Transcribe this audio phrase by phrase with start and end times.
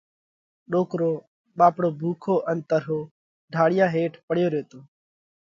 [0.71, 1.11] ڏوڪرو
[1.57, 2.99] ٻاپڙو ڀُوکو ان ترهو،
[3.53, 4.79] ڍاۯِيا هيٺ پڙيو ريتو۔